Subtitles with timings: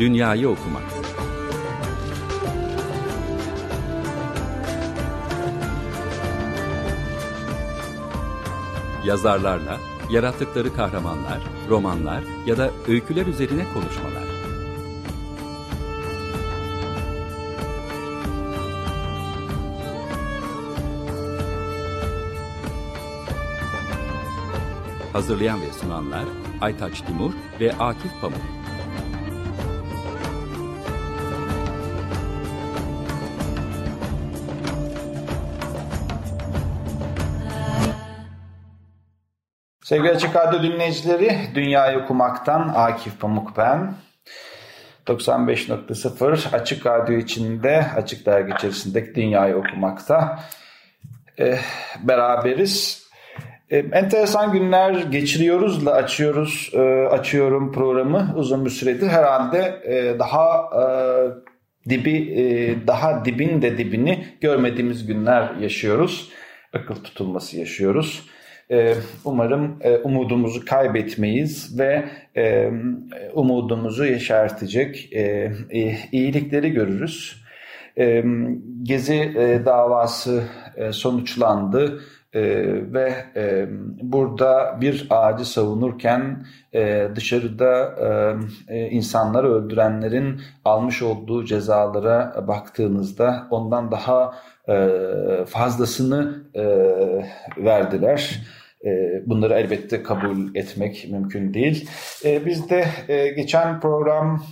[0.00, 0.82] Dünyayı Okumak
[9.04, 9.78] Yazarlarla
[10.10, 14.24] yarattıkları kahramanlar, romanlar ya da öyküler üzerine konuşmalar.
[25.12, 26.24] Hazırlayan ve sunanlar
[26.60, 28.59] Aytaç Timur ve Akif Pamuk.
[39.90, 43.94] Sevgili Açık Radyo dinleyicileri, Dünyayı Okumaktan Akif Pamuk ben.
[45.06, 50.40] 95.0 Açık Radyo içinde, Açık Dergi içerisindeki Dünyayı Okumakta
[51.38, 51.58] e,
[52.02, 53.06] beraberiz.
[53.70, 59.08] E, enteresan günler geçiriyoruzla açıyoruz, e, açıyorum programı uzun bir süredir.
[59.08, 60.84] Herhalde e, daha e,
[61.90, 66.28] dibi, e, daha dibin de dibini görmediğimiz günler yaşıyoruz.
[66.72, 68.30] Akıl tutulması yaşıyoruz.
[68.70, 72.04] Ee, umarım e, umudumuzu kaybetmeyiz ve
[72.36, 72.70] e,
[73.34, 75.52] umudumuzu yeşertecek e,
[76.12, 77.40] iyilikleri görürüz.
[78.82, 80.42] Gezi davası
[80.90, 82.00] sonuçlandı
[82.94, 83.14] ve
[84.02, 86.46] burada bir ağacı savunurken
[87.16, 87.94] dışarıda
[88.90, 94.34] insanları öldürenlerin almış olduğu cezalara baktığınızda ondan daha
[95.46, 96.44] fazlasını
[97.56, 98.40] verdiler.
[98.40, 98.59] Ee,
[99.26, 101.90] bunları elbette kabul etmek mümkün değil.
[102.24, 104.42] Ee, biz de e, geçen program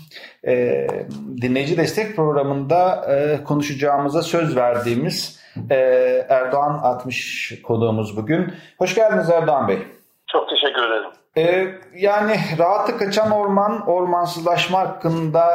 [0.47, 0.87] e,
[1.43, 5.39] dinleyici destek programında e, konuşacağımıza söz verdiğimiz
[6.29, 8.53] Erdoğan 60 konuğumuz bugün.
[8.79, 9.79] Hoş geldiniz Erdoğan Bey.
[10.33, 11.11] Çok teşekkür ederim.
[11.97, 15.47] Yani rahatı kaçan orman, ormansızlaşma hakkında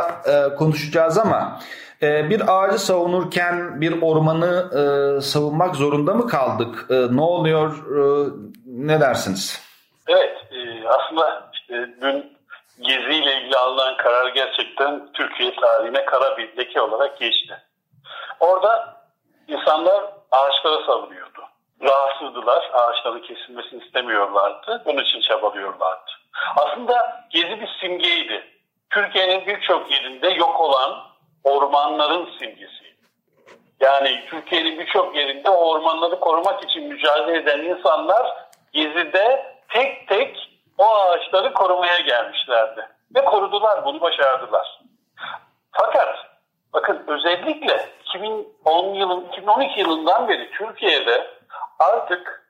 [0.58, 1.60] konuşacağız ama
[2.30, 4.70] bir ağacı savunurken bir ormanı
[5.22, 6.86] savunmak zorunda mı kaldık?
[6.90, 7.86] Ne oluyor?
[8.66, 9.74] Ne dersiniz?
[10.08, 12.38] Evet, e, aslında işte dün
[12.80, 17.58] geziyle ilgili alınan karar gerçekten Türkiye tarihine kara bir leke olarak geçti.
[18.40, 18.98] Orada
[19.48, 21.42] insanlar ağaçlara savunuyordu.
[21.82, 26.12] Rahatsızdılar, ağaçların kesilmesini istemiyorlardı, bunun için çabalıyorlardı.
[26.56, 28.44] Aslında gezi bir simgeydi.
[28.90, 31.13] Türkiye'nin birçok yerinde yok olan
[31.44, 32.84] ormanların simgesi.
[33.80, 38.34] Yani Türkiye'nin birçok yerinde ormanları korumak için mücadele eden insanlar
[38.74, 42.88] Gezi'de tek tek o ağaçları korumaya gelmişlerdi.
[43.16, 44.82] Ve korudular, bunu başardılar.
[45.72, 46.18] Fakat
[46.74, 51.28] bakın özellikle 2010 yılın 2012 yılından beri Türkiye'de
[51.80, 52.50] artık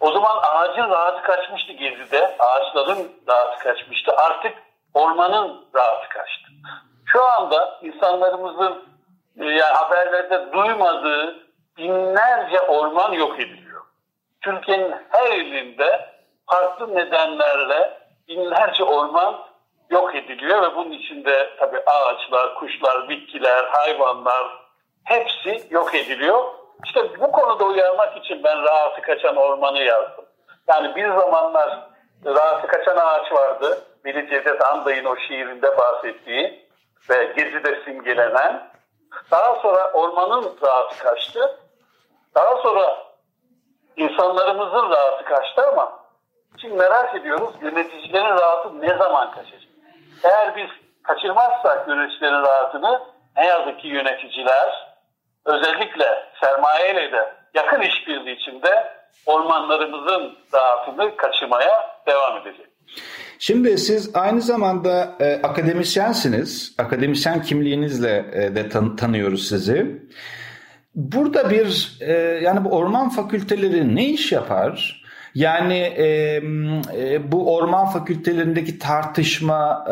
[0.00, 2.36] o zaman ağacın rahatı kaçmıştı Gezi'de.
[2.38, 4.12] Ağaçların rahatı kaçmıştı.
[4.16, 4.54] Artık
[4.94, 6.45] ormanın rahatı kaçtı.
[7.16, 8.84] Şu anda insanlarımızın
[9.40, 11.36] e, yani haberlerde duymadığı
[11.78, 13.82] binlerce orman yok ediliyor.
[14.40, 16.08] Türkiye'nin her ilinde
[16.46, 19.38] farklı nedenlerle binlerce orman
[19.90, 24.46] yok ediliyor ve bunun içinde tabii ağaçlar, kuşlar, bitkiler, hayvanlar
[25.04, 26.44] hepsi yok ediliyor.
[26.84, 30.24] İşte bu konuda uyarmak için ben rahatı kaçan ormanı yazdım.
[30.68, 31.80] Yani bir zamanlar
[32.24, 33.78] rahatı kaçan ağaç vardı.
[34.04, 36.65] Biri Cevdet Anday'ın o şiirinde bahsettiği
[37.10, 38.70] ve Gezi'de simgelenen.
[39.30, 41.60] Daha sonra ormanın rahatı kaçtı.
[42.34, 42.96] Daha sonra
[43.96, 45.98] insanlarımızın rahatı kaçtı ama
[46.60, 49.60] şimdi merak ediyoruz yöneticilerin rahatı ne zaman kaçacak?
[50.24, 50.68] Eğer biz
[51.02, 53.02] kaçırmazsak yöneticilerin rahatını
[53.36, 54.96] ne yazık ki yöneticiler
[55.44, 58.92] özellikle sermayeyle de yakın işbirliği içinde
[59.26, 62.66] ormanlarımızın rahatını kaçırmaya devam edecek.
[63.38, 66.74] Şimdi siz aynı zamanda e, akademisyensiniz.
[66.78, 70.02] Akademisyen kimliğinizle e, de tan- tanıyoruz sizi.
[70.94, 75.04] Burada bir e, yani bu orman fakülteleri ne iş yapar?
[75.36, 76.06] Yani e,
[76.98, 79.84] e, bu orman fakültelerindeki tartışma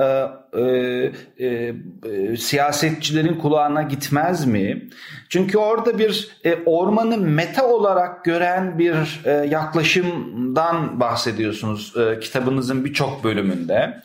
[0.56, 4.88] e, e, e, siyasetçilerin kulağına gitmez mi?
[5.28, 13.24] Çünkü orada bir e, ormanı meta olarak gören bir e, yaklaşımdan bahsediyorsunuz e, kitabınızın birçok
[13.24, 14.02] bölümünde.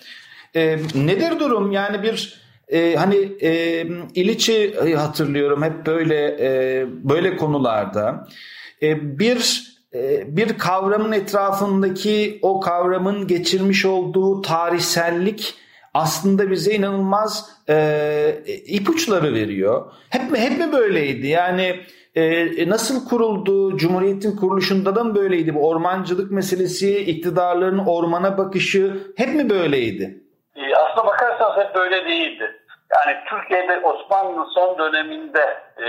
[0.55, 1.71] E, nedir durum?
[1.71, 3.81] Yani bir e, hani e,
[4.15, 8.27] İliç'i hatırlıyorum hep böyle e, böyle konularda
[8.81, 9.68] e, bir e,
[10.25, 15.55] bir kavramın etrafındaki o kavramın geçirmiş olduğu tarihsellik
[15.93, 17.75] aslında bize inanılmaz e,
[18.65, 19.91] ipuçları veriyor.
[20.09, 21.27] Hep mi hep mi böyleydi?
[21.27, 21.79] Yani
[22.15, 23.77] e, nasıl kuruldu?
[23.77, 25.55] Cumhuriyetin kuruluşunda da mı böyleydi?
[25.55, 30.23] Bu ormancılık meselesi, iktidarların ormana bakışı hep mi böyleydi?
[30.55, 32.55] E, aslına bakarsanız hep böyle değildi.
[32.95, 35.41] Yani Türkiye'de Osmanlı son döneminde
[35.77, 35.87] e,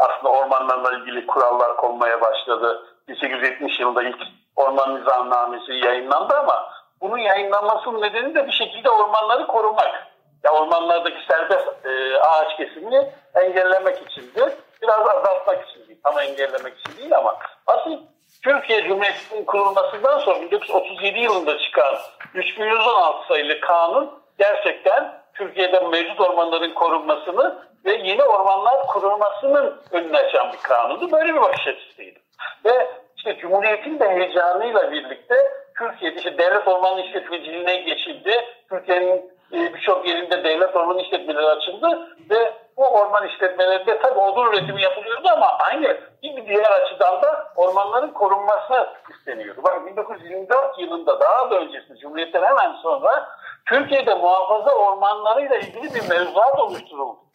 [0.00, 2.86] aslında ormanlarla ilgili kurallar konmaya başladı.
[3.08, 4.18] 1870 yılında ilk
[4.56, 6.70] orman nizamnamesi yayınlandı ama
[7.00, 10.06] bunun yayınlanmasının nedeni de bir şekilde ormanları korumak.
[10.44, 14.56] Ya ormanlardaki serbest e, ağaç kesimini engellemek içindi.
[14.82, 17.36] Biraz azaltmak için değil, tam engellemek için değil ama
[17.66, 17.98] asıl
[18.42, 21.94] Türkiye Cumhuriyeti'nin kurulmasından sonra 1937 yılında çıkan
[22.34, 30.58] 3116 sayılı kanun gerçekten Türkiye'de mevcut ormanların korunmasını ve yeni ormanlar kurulmasının önünü açan bir
[30.58, 31.12] kanundu.
[31.12, 32.18] Böyle bir bakış açısıydı.
[32.64, 35.34] Ve işte Cumhuriyet'in de heyecanıyla birlikte
[35.78, 38.32] Türkiye'de işte devlet orman işletmeciliğine geçildi.
[38.68, 44.82] Türkiye'nin e, birçok yerinde devlet orman işletmeleri açıldı ve bu orman işletmelerinde tabii odun üretimi
[44.82, 49.60] yapılıyordu ama aynı bir diğer açıdan da ormanların korunması isteniyordu.
[49.64, 53.28] Bak 1924 yılında daha da öncesinde Cumhuriyet'ten hemen sonra
[53.66, 57.29] Türkiye'de muhafaza ormanlarıyla ilgili bir mevzuat oluşturuldu.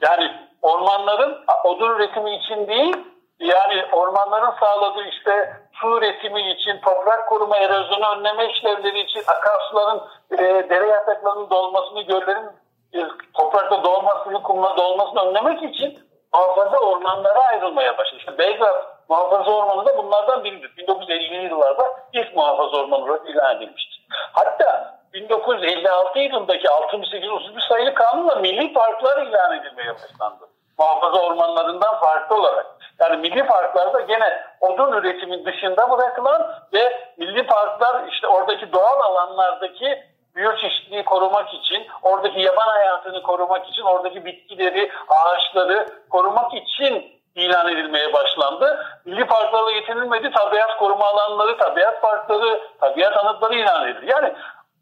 [0.00, 2.96] Yani ormanların odun üretimi için değil
[3.40, 10.02] yani ormanların sağladığı işte su üretimi için, toprak koruma, erozyonu önleme işlevleri için, akarsuların,
[10.32, 10.36] e,
[10.70, 12.46] dere yataklarının dolmasını, göllerin
[12.94, 13.00] e,
[13.34, 15.98] toprakta dolmasını, kumla dolmasını önlemek için
[16.34, 18.18] muhafaza ormanlara ayrılmaya başladı.
[18.18, 20.70] İşte Belgrad muhafaza ormanı da bunlardan biridir.
[20.76, 23.97] 1950'li yıllarda ilk muhafaza ormanı olarak ilan edilmiştir.
[24.32, 30.48] Hatta 1956 yılındaki 6831 sayılı kanunla milli parklar ilan edilmeye başlandı.
[30.78, 32.66] Muhafaza ormanlarından farklı olarak.
[32.98, 40.04] Yani milli parklarda gene odun üretimin dışında bırakılan ve milli parklar işte oradaki doğal alanlardaki
[40.36, 48.12] biyoçeşitliliği korumak için, oradaki yaban hayatını korumak için, oradaki bitkileri, ağaçları korumak için ilan edilmeye
[48.12, 48.86] başlandı.
[49.04, 50.30] Milli parklarla yetinilmedi.
[50.30, 54.06] Tabiat koruma alanları, tabiat parkları, tabiat anıtları ilan edildi.
[54.10, 54.34] Yani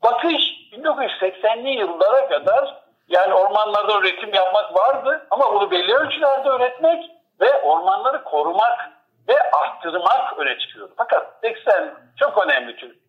[0.03, 0.43] bakış
[0.73, 2.75] 1980'li yıllara kadar
[3.09, 7.11] yani ormanlarda üretim yapmak vardı ama bunu belli ölçülerde üretmek
[7.41, 8.91] ve ormanları korumak
[9.29, 10.95] ve arttırmak öne çıkıyordu.
[10.97, 13.03] Fakat 80 çok önemli için.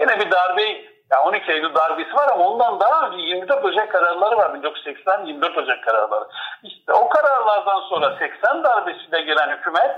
[0.00, 0.62] Yine bir darbe,
[1.10, 3.22] yani 12 Eylül darbesi var ama ondan daha önce
[3.58, 4.54] 24 Ocak kararları var.
[4.54, 6.24] 1980 24 Ocak kararları.
[6.62, 9.90] İşte o kararlardan sonra 80 darbesiyle gelen hükümet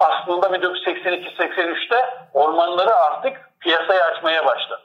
[0.00, 4.82] aslında 1982-83'te ormanları artık piyasaya açmaya başladı.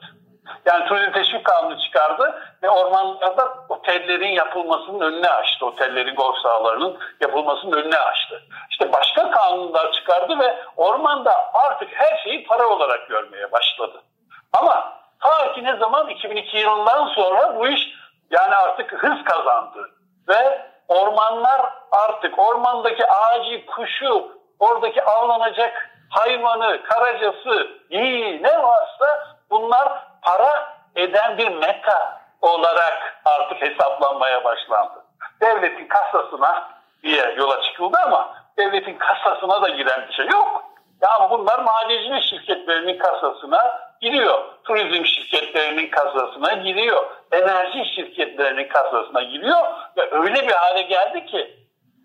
[0.66, 5.66] Yani turizm teşvik kanunu çıkardı ve ormanlarda otellerin yapılmasının önüne açtı.
[5.66, 8.42] Otellerin, golf sahalarının yapılmasının önüne açtı.
[8.70, 14.02] İşte başka kanunlar çıkardı ve ormanda artık her şeyi para olarak görmeye başladı.
[14.52, 17.88] Ama ta ki ne zaman 2002 yılından sonra bu iş
[18.30, 19.90] yani artık hız kazandı.
[20.28, 30.74] Ve ormanlar artık ormandaki ağacı, kuşu, oradaki avlanacak hayvanı, karacası, iyi ne varsa bunlar para
[30.96, 35.04] eden bir meta olarak artık hesaplanmaya başlandı.
[35.40, 36.68] Devletin kasasına
[37.02, 40.64] diye yola çıkıldı ama devletin kasasına da giren bir şey yok.
[41.00, 44.44] Yani bunlar madencilik şirketlerinin kasasına giriyor.
[44.64, 47.04] Turizm şirketlerinin kasasına giriyor.
[47.32, 49.62] Enerji şirketlerinin kasasına giriyor.
[49.96, 51.56] Ve öyle bir hale geldi ki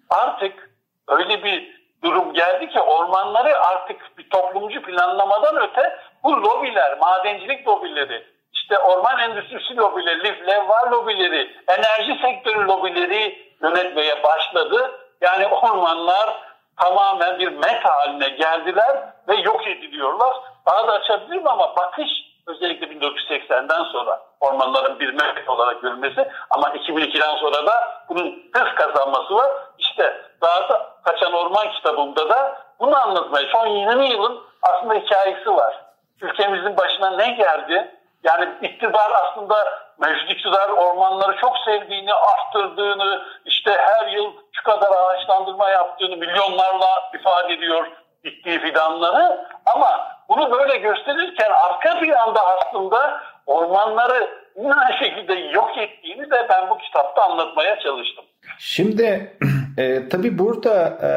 [0.10, 0.70] artık
[1.08, 8.26] öyle bir durum geldi ki ormanları artık bir toplumcu planlamadan öte bu lobiler, madencilik lobileri,
[8.54, 15.00] işte orman endüstrisi lobileri, levva lobileri, enerji sektörü lobileri yönetmeye başladı.
[15.22, 16.30] Yani ormanlar
[16.78, 20.38] tamamen bir met haline geldiler ve yok ediliyorlar.
[20.68, 22.10] Daha da açabilirim ama bakış
[22.48, 29.36] özellikle 1980'den sonra ormanların bir met olarak görülmesi ama 2002'den sonra da bunun hız kazanması
[29.36, 29.52] var.
[29.78, 35.86] İşte daha da Kaçan Orman kitabımda da bunu anlatmaya, son 20 yılın aslında hikayesi var.
[36.22, 37.92] Ülkemizin başına ne geldi?
[38.24, 39.56] Yani iktidar aslında
[40.00, 47.54] mevcut iktidar ormanları çok sevdiğini, arttırdığını, işte her yıl şu kadar ağaçlandırma yaptığını milyonlarla ifade
[47.54, 47.88] ediyor
[48.24, 49.48] diktiği fidanları.
[49.76, 49.88] Ama
[50.30, 54.30] bunu böyle gösterirken arka planda aslında ormanları
[54.66, 58.26] aynı şekilde yok ettiğini de ben bu kitapta anlatmaya çalıştım.
[58.60, 59.38] Şimdi
[59.78, 61.10] e, tabii burada e,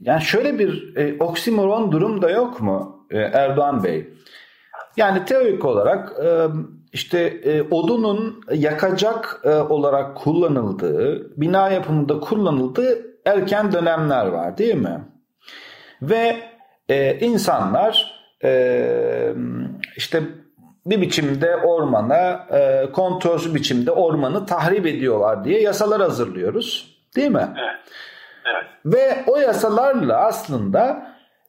[0.00, 4.08] yani şöyle bir e, oksimoron durum da yok mu e, Erdoğan Bey?
[4.96, 6.46] Yani teorik olarak e,
[6.92, 15.00] işte e, odunun yakacak e, olarak kullanıldığı, bina yapımında kullanıldığı erken dönemler var değil mi?
[16.02, 16.36] Ve
[16.88, 19.32] e, insanlar e,
[19.96, 20.22] işte
[20.86, 26.98] bir biçimde ormana, e, kontrolsüz biçimde ormanı tahrip ediyorlar diye yasalar hazırlıyoruz.
[27.16, 27.48] Değil mi?
[27.58, 27.76] Evet.
[28.44, 28.64] evet.
[28.84, 31.08] Ve o yasalarla aslında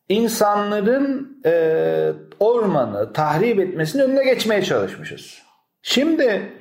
[0.10, 5.42] insanların e, ormanı tahrip etmesinin önüne geçmeye çalışmışız.
[5.82, 6.52] Şimdi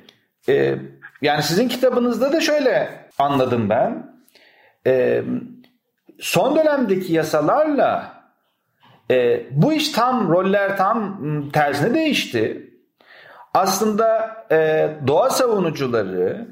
[0.49, 0.75] e,
[1.21, 4.13] Yani sizin kitabınızda da şöyle anladım ben.
[4.87, 5.23] E,
[6.19, 8.13] son dönemdeki yasalarla
[9.11, 11.19] e, bu iş tam roller tam
[11.53, 12.69] tersine değişti.
[13.53, 16.47] Aslında e, doğa savunucuları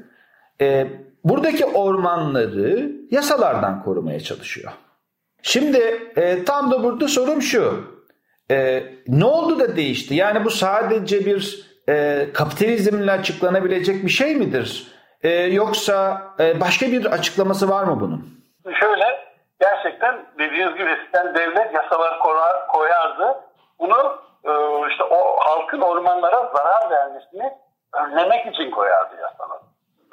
[0.60, 0.86] e,
[1.24, 4.72] buradaki ormanları yasalardan korumaya çalışıyor.
[5.42, 5.78] Şimdi
[6.16, 7.84] e, tam da burada sorum şu.
[8.50, 10.14] E, ne oldu da değişti?
[10.14, 14.86] Yani bu sadece bir e, kapitalizmle açıklanabilecek bir şey midir?
[15.22, 18.28] E, yoksa e, başka bir açıklaması var mı bunun?
[18.80, 19.27] Şöyle
[19.60, 23.40] gerçekten dediğiniz gibi eskiden devlet yasalar koyar, koyardı.
[23.78, 24.52] Bunu e,
[24.90, 27.52] işte o halkın ormanlara zarar vermesini
[27.92, 29.58] önlemek için koyardı yasalar.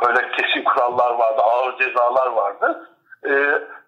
[0.01, 2.89] Böyle kesin kurallar vardı, ağır cezalar vardı.
[3.23, 3.31] E,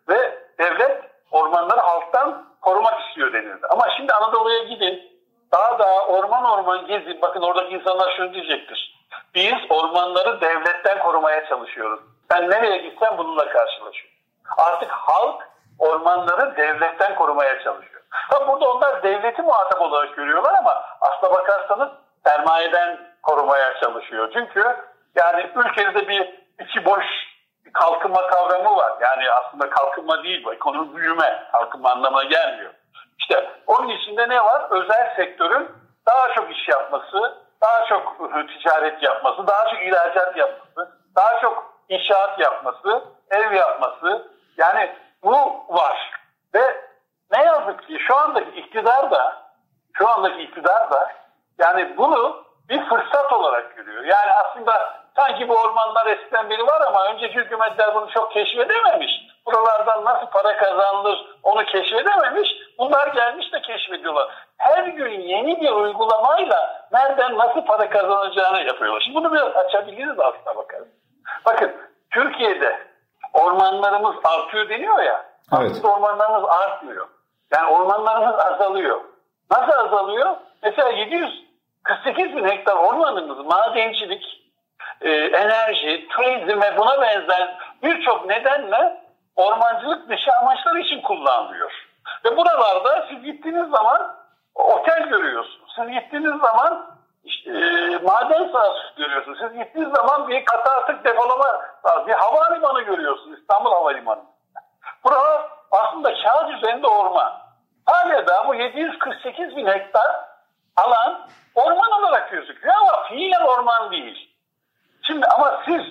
[0.09, 3.67] ve devlet ormanları halktan korumak istiyor denildi.
[3.69, 5.21] Ama şimdi Anadolu'ya gidin,
[5.51, 7.21] daha daha orman orman gezin.
[7.21, 8.97] Bakın oradaki insanlar şunu diyecektir.
[9.35, 11.99] Biz ormanları devletten korumaya çalışıyoruz.
[12.29, 14.16] Ben nereye gitsem bununla karşılaşıyorum.
[14.57, 15.47] Artık halk
[15.79, 18.01] ormanları devletten korumaya çalışıyor.
[18.31, 21.89] Tabi burada onlar devleti muhatap olarak görüyorlar ama aslına bakarsanız
[22.25, 24.29] sermayeden korumaya çalışıyor.
[24.33, 24.75] Çünkü
[25.15, 27.05] yani ülkede bir içi boş
[27.73, 28.93] kalkınma kavramı var.
[29.01, 30.53] Yani aslında kalkınma değil bu.
[30.53, 31.43] Ekonomi büyüme.
[31.51, 32.73] Kalkınma anlamına gelmiyor.
[33.19, 34.65] İşte onun içinde ne var?
[34.69, 35.71] Özel sektörün
[36.07, 42.39] daha çok iş yapması, daha çok ticaret yapması, daha çok ihracat yapması, daha çok inşaat
[42.39, 44.36] yapması, ev yapması.
[44.57, 45.35] Yani bu
[45.69, 46.11] var.
[46.53, 46.81] Ve
[47.31, 49.47] ne yazık ki şu andaki iktidar da
[49.93, 51.11] şu andaki iktidar da
[51.59, 54.03] yani bunu bir fırsat olarak görüyor.
[54.03, 59.11] Yani aslında sanki bu ormanlar eskiden beri var ama önceki hükümetler bunu çok keşfedememiş.
[59.45, 62.49] Buralardan nasıl para kazanılır onu keşfedememiş.
[62.77, 64.29] Bunlar gelmiş de keşfediyorlar.
[64.57, 69.01] Her gün yeni bir uygulamayla nereden nasıl para kazanacağını yapıyorlar.
[69.01, 70.87] Şimdi bunu biraz açabiliriz aslına bakarız.
[71.45, 71.71] Bakın
[72.11, 72.79] Türkiye'de
[73.37, 75.25] ormanlarımız artıyor deniyor ya.
[75.59, 75.71] Evet.
[75.71, 77.07] Aslında ormanlarımız artmıyor.
[77.53, 79.01] Yani ormanlarımız azalıyor.
[79.51, 80.35] Nasıl azalıyor?
[80.63, 84.43] Mesela 748 bin hektar ormanımız madencilik,
[85.01, 89.03] e, enerji, turizm ve buna benzer birçok nedenle
[89.35, 91.71] ormancılık dışı amaçlar için kullanılıyor.
[92.25, 94.15] Ve buralarda siz gittiğiniz zaman
[94.55, 95.73] otel görüyorsunuz.
[95.75, 96.96] Siz gittiğiniz zaman
[98.03, 99.39] maden sahası görüyorsunuz.
[99.41, 101.61] Siz gittiğiniz zaman bir kata atık depolama
[102.07, 103.39] bir havalimanı görüyorsunuz.
[103.39, 104.21] İstanbul Havalimanı.
[105.03, 107.33] Burada aslında kağıt üzerinde orman.
[107.85, 110.15] Hala da bu 748 bin hektar
[110.75, 114.35] alan orman olarak gözüküyor ama fiilen orman değil.
[115.07, 115.81] Şimdi ama siz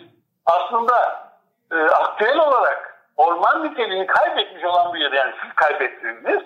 [0.46, 1.26] aslında
[1.72, 6.42] e, aktüel olarak orman niteliğini kaybetmiş olan bir yer yani siz kaybettiniz.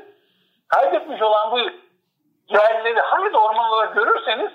[0.69, 1.59] Kaybetmiş olan bu
[2.49, 4.51] yerleri hangi orman olarak görürseniz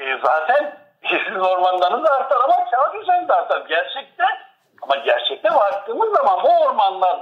[0.00, 0.78] e, zaten
[1.08, 3.66] sizin ormanlarınız artar ama kağıt üzerinde artar.
[3.68, 4.24] Gerçekte
[4.82, 7.20] ama gerçekte baktığımız zaman bu ormanlar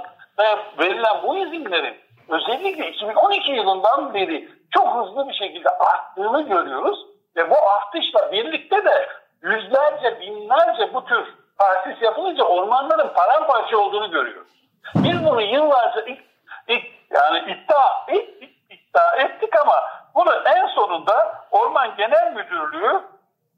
[0.79, 1.97] verilen bu izinlerin
[2.29, 6.99] özellikle 2012 yılından beri çok hızlı bir şekilde arttığını görüyoruz.
[7.35, 9.09] Ve bu artışla birlikte de
[9.41, 11.25] yüzlerce, binlerce bu tür
[11.57, 14.51] tahsis yapılınca ormanların paramparça olduğunu görüyoruz.
[14.95, 16.19] Biz bunu yıllarca ilk,
[16.67, 18.29] ilk, yani iddia, ilk,
[18.69, 23.01] iddia ettik ama bunu en sonunda Orman Genel Müdürlüğü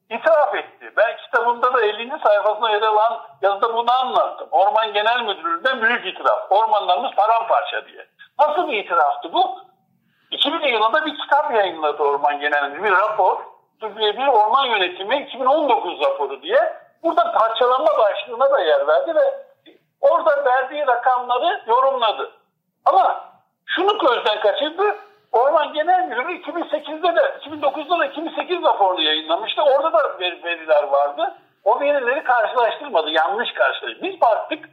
[0.10, 0.94] itiraf etti.
[0.98, 2.20] Ben kitabımda da 50.
[2.24, 4.48] sayfasında yer alan yazıda bunu anlattım.
[4.52, 6.52] Orman Genel Müdürlüğü'nden büyük itiraf.
[6.52, 8.06] Ormanlarımız paramparça diye.
[8.40, 9.60] Nasıl bir itiraftı bu?
[10.32, 12.84] 2000 yılında bir kitap yayınladı Orman Genel Müdürlüğü.
[12.84, 13.38] Bir rapor.
[14.00, 16.74] Bir orman yönetimi 2019 raporu diye.
[17.04, 19.46] Burada parçalanma başlığına da yer verdi ve
[20.02, 22.32] orada verdiği rakamları yorumladı.
[22.86, 23.26] Ama
[23.66, 24.96] şunu gözden kaçırdı.
[25.32, 29.62] Orman Genel Müdürlüğü 2008'de de 2009'da da 2008 raporunu yayınlamıştı.
[29.62, 31.36] Orada da veriler vardı.
[31.64, 33.10] O verileri karşılaştırmadı.
[33.10, 34.04] Yanlış karşılaştırdı.
[34.04, 34.70] Biz baktık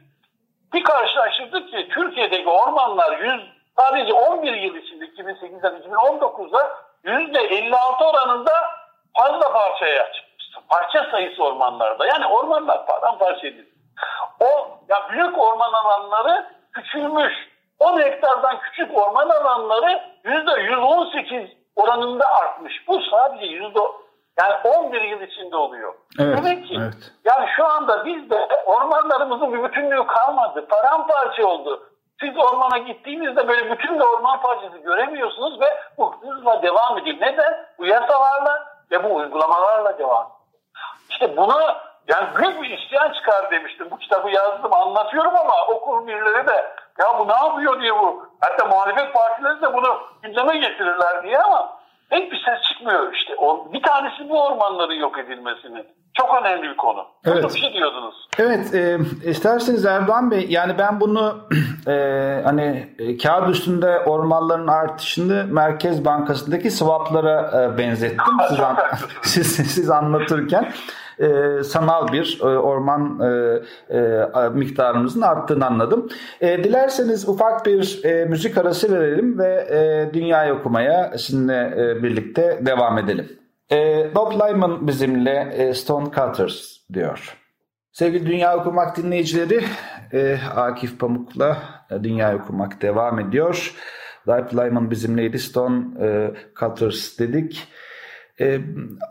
[0.73, 3.41] bir karşılaştırdık ki Türkiye'deki ormanlar 100
[3.77, 8.51] sadece 11 yıl içinde 2008'den 2019'da %56 oranında
[9.17, 10.29] fazla parçaya çıkmış.
[10.69, 12.05] Parça sayısı ormanlarda.
[12.05, 13.69] Yani ormanlar paramparça edildi.
[14.39, 17.48] O ya büyük orman alanları küçülmüş.
[17.79, 22.87] 10 hektardan küçük orman alanları %118 oranında artmış.
[22.87, 23.79] Bu sadece yüzde
[24.39, 25.93] yani 11 yıl içinde oluyor.
[26.19, 26.93] Evet, Demek ki evet.
[27.25, 30.67] yani şu anda bizde ormanlarımızın bir bütünlüğü kalmadı.
[30.67, 31.83] Paramparça oldu.
[32.19, 35.65] Siz ormana gittiğinizde böyle bütün de orman parçası göremiyorsunuz ve
[35.97, 37.17] bu hızla devam ediyor.
[37.21, 37.65] Neden?
[37.77, 40.31] Bu yasalarla ve bu uygulamalarla devam
[41.09, 43.87] İşte buna yani büyük bir isyan çıkar demiştim.
[43.91, 48.29] Bu kitabı yazdım anlatıyorum ama okur birileri de ya bu ne yapıyor diye bu.
[48.41, 51.79] Hatta muhalefet partileri de bunu gündeme getirirler diye ama
[52.09, 53.33] pek bir ses çıkmıyor işte.
[53.73, 55.87] Bir tanesi bu ormanların yok edilmesinin.
[56.13, 57.05] Çok önemli bir konu.
[57.25, 57.43] Evet.
[57.43, 58.29] Bir şey diyordunuz.
[58.37, 61.37] Evet, e, isterseniz Erdoğan Bey, yani ben bunu
[61.87, 68.77] e, hani e, kağıt üstünde ormanların artışını Merkez Bankası'ndaki swaplara e, benzettim siz, an,
[69.21, 70.71] siz, siz anlatırken.
[71.19, 76.09] E, sanal bir e, orman e, e, miktarımızın arttığını anladım.
[76.41, 82.59] E, dilerseniz ufak bir e, müzik arası verelim ve e, dünyayı okumaya sizinle e, birlikte
[82.65, 83.39] devam edelim.
[83.71, 87.37] E, Bob Lyman bizimle e, Stone Cutters diyor.
[87.91, 89.63] Sevgili Dünya Okumak dinleyicileri,
[90.13, 91.57] e, Akif Pamuk'la
[91.91, 93.75] e, Dünya Okumak devam ediyor.
[94.27, 97.67] Life Lyman bizimleydi, Stone e, Cutters dedik.
[98.39, 98.59] E,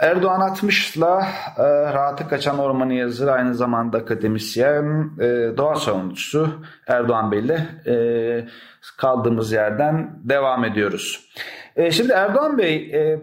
[0.01, 1.27] Erdoğan Atmış'la
[1.59, 1.63] e,
[1.93, 6.51] Rahatı Kaçan Ormanı yazır, aynı zamanda akademisyen, e, doğa savunucusu
[6.87, 8.49] Erdoğan Bey'le e,
[8.97, 11.29] kaldığımız yerden devam ediyoruz.
[11.77, 13.21] E, şimdi Erdoğan Bey, e,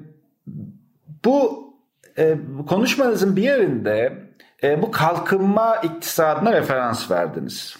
[1.25, 1.65] bu
[2.17, 2.35] e,
[2.69, 4.13] konuşmanızın bir yerinde
[4.63, 7.77] e, bu kalkınma iktisadına referans verdiniz.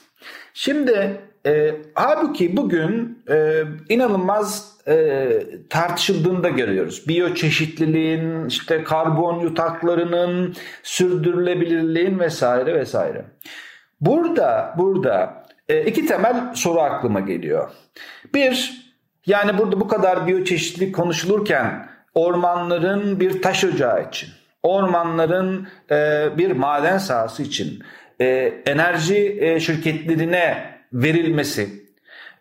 [0.54, 5.30] Şimdi e, halbuki bugün e, inanılmaz e,
[5.70, 7.08] tartışıldığını da görüyoruz.
[7.08, 13.26] Biyoçeşitliliğin, işte karbon yutaklarının, sürdürülebilirliğin vesaire vesaire.
[14.02, 17.70] Burada, burada e, iki temel soru aklıma geliyor.
[18.34, 18.86] Bir,
[19.26, 24.30] yani burada bu kadar biyoçeşitlilik konuşulurken ormanların bir taş ocağı için,
[24.64, 27.84] ormanların e, bir maden sahası için
[28.20, 28.26] e,
[28.66, 31.86] enerji e, şirketlerine verilmesi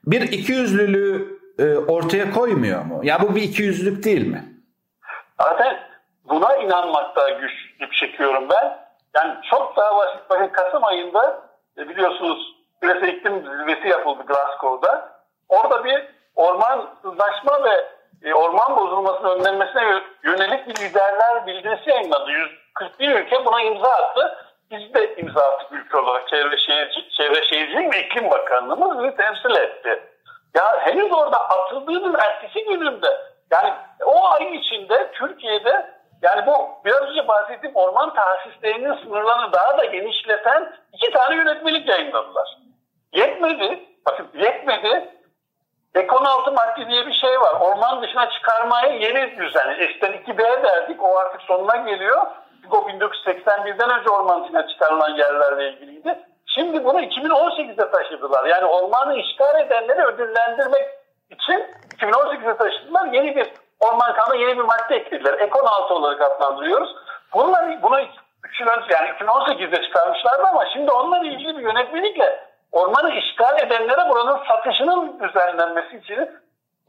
[0.06, 3.00] bir ikiyüzlülüğü e, ortaya koymuyor mu?
[3.02, 4.44] Ya bu bir ikiyüzlülük değil mi?
[5.40, 5.76] Zaten
[6.24, 8.84] buna inanmakta güçlük çekiyorum ben.
[9.14, 10.30] Yani çok daha basit.
[10.30, 11.42] Bakın Kasım ayında
[11.78, 15.14] e, biliyorsunuz küresel iklim zirvesi yapıldı Glasgow'da.
[15.48, 16.04] Orada bir
[16.34, 17.83] ormansızlaşma ve
[19.24, 22.30] bozulmasının önlenmesine yönelik bir liderler bildirisi yayınladı.
[22.80, 24.38] 141 ülke buna imza attı.
[24.70, 29.56] Biz de imza attık ülke olarak Çevre, Şehirci, Çevre Şehircilik ve İklim Bakanlığımız bizi temsil
[29.56, 30.02] etti.
[30.54, 33.08] Ya henüz orada atıldığının ertesi gününde
[33.50, 39.84] yani o ay içinde Türkiye'de yani bu biraz önce bahsettiğim orman tahsislerinin sınırlarını daha da
[39.84, 42.58] genişleten iki tane yönetmelik yayınladılar.
[43.12, 43.84] Yetmedi.
[44.06, 45.14] Bakın yetmedi.
[45.94, 47.60] Ekon altı madde diye bir şey var.
[47.60, 48.02] Orman
[48.64, 49.76] çıkarmaya yeni düzen.
[49.78, 51.02] Eskiden 2B derdik.
[51.02, 52.26] O artık sonuna geliyor.
[52.62, 56.18] Çünkü o 1981'den önce orman dışına çıkarılan yerlerle ilgiliydi.
[56.46, 58.44] Şimdi bunu 2018'de taşıdılar.
[58.44, 60.88] Yani ormanı işgal edenleri ödüllendirmek
[61.30, 63.06] için 2018'de taşıdılar.
[63.06, 65.38] Yeni bir orman kanunu yeni bir madde eklediler.
[65.38, 66.96] Ekon altı olarak adlandırıyoruz.
[67.34, 68.00] Bunlar bunu
[68.44, 72.40] 3 yıl önce yani 2018'de çıkarmışlardı ama şimdi onunla ilgili bir yönetmelikle
[72.72, 76.30] ormanı işgal edenlere buranın satışının düzenlenmesi için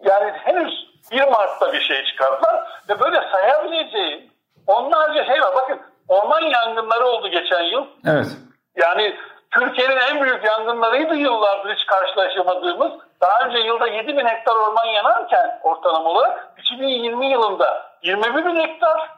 [0.04, 4.32] yani henüz 1 Mart'ta bir şey çıkardılar ve böyle sayabileceği
[4.68, 5.56] onlarca şey var.
[5.56, 7.86] Bakın orman yangınları oldu geçen yıl.
[8.08, 8.28] Evet.
[8.76, 9.16] Yani
[9.52, 12.92] Türkiye'nin en büyük yangınlarıydı yıllardır hiç karşılaşamadığımız.
[13.22, 19.10] Daha önce yılda 7 bin hektar orman yanarken ortalama olarak 2020 yılında 21 bin hektar,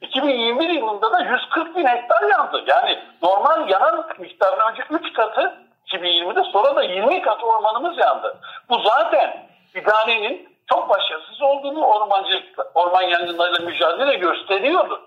[0.00, 2.64] 2021 yılında da 140 bin hektar yandı.
[2.66, 5.54] Yani normal yanan miktarından önce 3 katı
[5.86, 8.36] 2020'de sonra da 20 kat ormanımız yandı.
[8.68, 15.00] Bu zaten idarenin çok başarısız olduğunu ormancılık, orman yangınlarıyla mücadele gösteriyordu.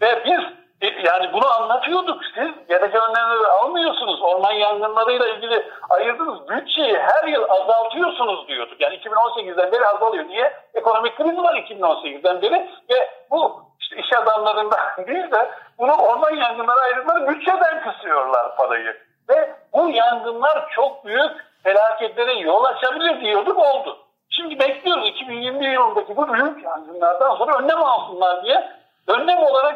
[0.00, 0.40] Ve biz
[0.82, 2.22] yani bunu anlatıyorduk.
[2.34, 4.22] Siz gereken önlemleri almıyorsunuz.
[4.22, 8.80] Orman yangınlarıyla ilgili ayırdığınız bütçeyi her yıl azaltıyorsunuz diyorduk.
[8.80, 10.28] Yani 2018'den beri azalıyor.
[10.28, 10.52] Niye?
[10.74, 16.80] Ekonomik kriz var 2018'den beri ve bu işte iş adamlarından değil de bunu orman yangınları
[16.80, 18.96] ayırdıkları bütçeden kısıyorlar parayı.
[19.28, 23.98] Ve bu yangınlar çok büyük felaketlere yol açabilir diyorduk oldu.
[24.30, 28.80] Şimdi bekliyoruz 2021 yılındaki bu büyük yangınlardan sonra önlem alsınlar diye.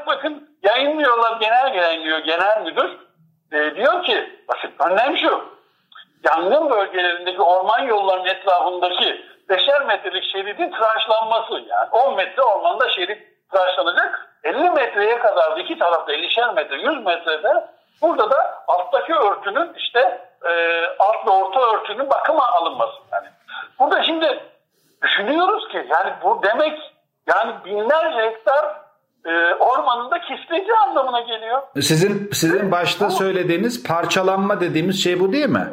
[0.06, 2.98] Bakın yayınlıyorlar genel yayınlıyor genel müdür.
[3.52, 5.44] E, diyor ki bakın önlem şu.
[6.24, 11.52] Yangın bölgelerindeki orman yollarının etrafındaki 5'er metrelik şeridin tıraşlanması.
[11.52, 14.38] Yani 10 metre ormanda şerit tıraşlanacak.
[14.44, 17.64] 50 metreye kadar da iki tarafta 50'şer metre 100 metrede
[18.02, 22.96] Burada da alttaki örtünün işte e, alt ve orta örtünün bakıma alınması.
[23.12, 23.28] Yani
[23.78, 24.40] burada şimdi
[25.02, 26.92] düşünüyoruz ki yani bu demek
[27.26, 28.83] yani binlerce hektar
[29.24, 31.62] e, ormanında kesilecek anlamına geliyor.
[31.80, 35.68] Sizin sizin başta söylediğiniz parçalanma dediğimiz şey bu değil mi?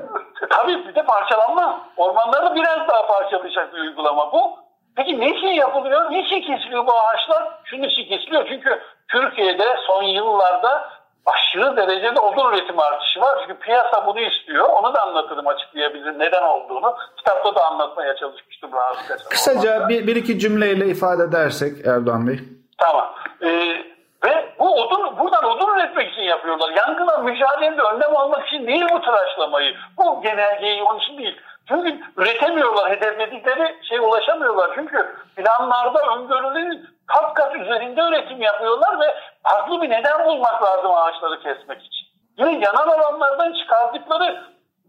[0.50, 1.82] Tabii bir de parçalanma.
[1.98, 4.62] Ormanları biraz daha parçalayacak bir uygulama bu.
[4.96, 6.12] Peki niçin yapılıyor?
[6.12, 7.60] Niçin kesiliyor bu ağaçlar?
[7.64, 8.46] Şunun için kesiliyor.
[8.50, 10.90] Çünkü Türkiye'de son yıllarda
[11.26, 13.40] aşırı derecede odun üretimi artışı var.
[13.42, 14.70] Çünkü piyasa bunu istiyor.
[14.70, 16.96] Onu da anlatırım açıklayabilirim neden olduğunu.
[17.18, 22.40] Kitapta da anlatmaya çalışmıştım rahatsız Kısaca bir, bir iki cümleyle ifade edersek Erdoğan Bey.
[22.82, 23.14] Tamam.
[23.44, 23.86] Ee,
[24.26, 26.70] ve bu odun, buradan odun üretmek için yapıyorlar.
[26.70, 29.76] Yangına mücadelede önlem almak için değil bu tıraşlamayı.
[29.98, 31.42] Bu genelgeyi onun için değil.
[31.68, 34.72] Çünkü üretemiyorlar, hedefledikleri şey ulaşamıyorlar.
[34.76, 41.42] Çünkü planlarda öngörülerin kat kat üzerinde üretim yapıyorlar ve farklı bir neden bulmak lazım ağaçları
[41.42, 42.08] kesmek için.
[42.38, 44.44] Yine yanan alanlardan çıkardıkları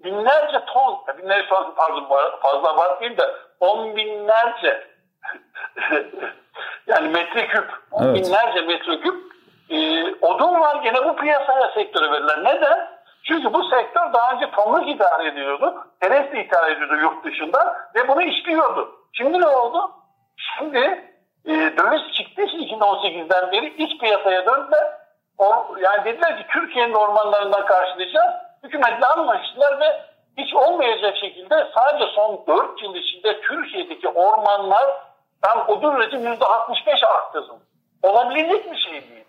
[0.04, 2.08] binlerce ton, binlerce ton pardon
[2.42, 4.86] fazla abartmayayım da on binlerce
[6.86, 8.14] yani metreküp, evet.
[8.14, 9.14] binlerce metreküp
[9.70, 12.44] e, odun var gene bu piyasaya sektöre verilen.
[12.44, 12.88] Neden?
[13.24, 15.74] Çünkü bu sektör daha önce tomruk idare ediyordu.
[16.00, 18.96] Teresle idare ediyordu yurt dışında ve bunu işliyordu.
[19.12, 19.90] Şimdi ne oldu?
[20.36, 20.78] Şimdi
[21.44, 24.92] e, döviz çıktı 2018'den beri iç piyasaya döndüler.
[25.38, 28.32] O, yani dediler ki Türkiye'nin ormanlarından karşılayacağız.
[28.62, 30.02] Hükümetle anlaştılar ve
[30.38, 34.84] hiç olmayacak şekilde sadece son 4 yıl içinde Türkiye'deki ormanlar
[35.42, 37.52] tam odun üretim %65 arttırdı.
[38.02, 39.24] Olabilecek bir şey değil.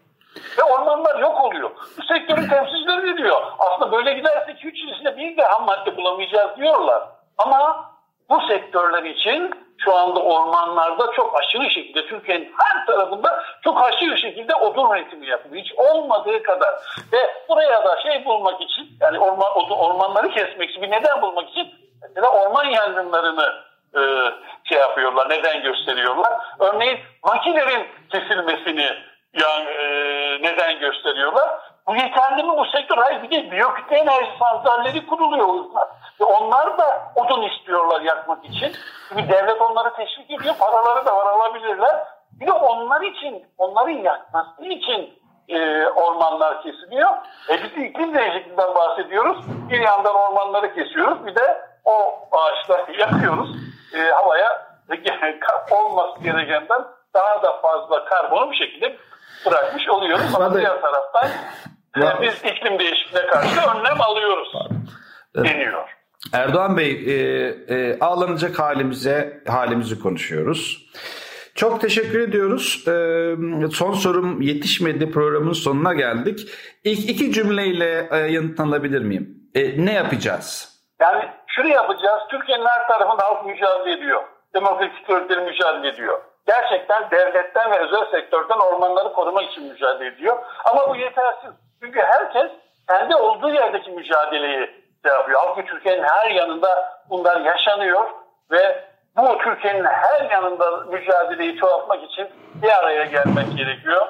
[0.58, 1.71] Ve ormanlar yok oluyor.
[1.97, 3.41] Bu sektörün temsilcileri diyor.
[3.60, 7.04] Aslında böyle giderse 2-3 yıl içinde bir de ham madde bulamayacağız diyorlar.
[7.38, 7.91] Ama
[8.30, 14.56] bu sektörler için şu anda ormanlarda çok aşırı şekilde Türkiye'nin her tarafında çok aşırı şekilde
[14.56, 15.63] odun üretimi yapılıyor.
[15.63, 16.69] Hiç olmadığı kadar.
[17.13, 17.17] Ve
[17.49, 21.67] buraya da şey bulmak için yani orman, odun, ormanları kesmek için bir neden bulmak için
[22.02, 23.54] mesela orman yangınlarını
[23.95, 24.01] e,
[24.63, 26.34] şey yapıyorlar, neden gösteriyorlar.
[26.60, 28.89] Örneğin makinelerin kesilmesini
[29.34, 29.84] yani, e,
[30.41, 31.49] neden gösteriyorlar.
[31.88, 32.97] Bu yeterli mi bu sektör?
[32.97, 35.88] Hayır bir de biyokütle enerji santralleri kuruluyor onlar.
[36.21, 38.71] Ve onlar da odun istiyorlar yakmak için.
[39.10, 40.56] Çünkü devlet onları teşvik ediyor.
[40.60, 41.95] Paraları da var alabilirler.
[42.32, 47.10] Bir de onlar için, onların yakması için e, ormanlar kesiliyor.
[47.49, 49.38] E biz iklim değişikliğinden bahsediyoruz.
[49.69, 51.25] Bir yandan ormanları kesiyoruz.
[51.25, 53.56] Bir de o ağaçları yakıyoruz.
[53.93, 54.74] E, havaya
[55.72, 56.82] olması gerekenden
[57.13, 58.98] daha da fazla karbonu bir şekilde
[59.46, 60.36] bırakmış oluyoruz.
[60.36, 61.30] Ama diğer taraftan
[61.98, 62.17] ya.
[62.22, 64.54] biz iklim değişikliğine karşı önlem alıyoruz
[65.36, 65.89] deniyor.
[66.34, 67.13] Erdoğan Bey, e,
[67.76, 70.89] e, ağlanacak halimize halimizi konuşuyoruz.
[71.56, 72.88] Çok teşekkür ediyoruz.
[72.88, 76.50] E, son sorum yetişmedi programın sonuna geldik.
[76.84, 79.50] İlk iki cümleyle e, yanıtlanabilir miyim?
[79.56, 80.80] E, ne yapacağız?
[81.02, 82.22] Yani şunu yapacağız.
[82.30, 84.24] Türkiye'nin her tarafında halk mücadele ediyor.
[84.54, 86.22] Demokratik örgütleri mücadele ediyor.
[86.48, 90.38] Gerçekten devletten ve özel sektörden ormanları korumak için mücadele ediyor.
[90.66, 91.52] Ama bu yetersiz.
[91.82, 92.52] Çünkü herkes
[92.89, 95.42] kendi olduğu yerdeki mücadeleyi şey yapıyor.
[95.46, 98.06] Halbuki Türkiye'nin her yanında bunlar yaşanıyor
[98.52, 98.86] ve
[99.18, 104.08] bu Türkiye'nin her yanında mücadeleyi çoğaltmak için bir araya gelmek gerekiyor.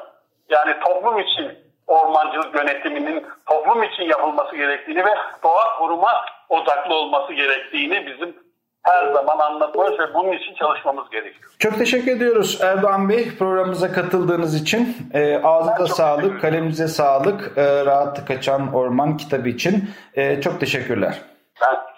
[0.50, 8.06] Yani toplum için ormancılık yönetiminin toplum için yapılması gerektiğini ve doğa koruma odaklı olması gerektiğini
[8.08, 8.36] bizim
[8.84, 11.52] her zaman anlatıyoruz ve bunun için çalışmamız gerekiyor.
[11.60, 14.98] Çok teşekkür ediyoruz Erdoğan Bey programımıza katıldığınız için.
[15.13, 17.58] E, ağzınıza sağlık, kalemize sağlık.
[17.58, 19.89] E, Rahat Kaçan Orman kitabı için.
[20.15, 21.22] E, çok teşekkürler.
[21.62, 21.93] Ben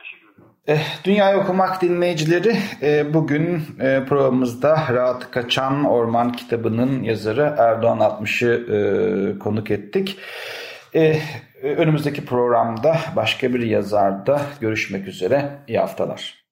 [1.03, 9.39] Dünya Okumak dinleyicileri e, bugün e, programımızda Rahat Kaçan Orman kitabının yazarı Erdoğan 60'ı e,
[9.39, 10.17] konuk ettik.
[11.63, 15.51] Önümüzdeki programda başka bir yazarda görüşmek üzere.
[15.67, 16.44] İyi haftalar.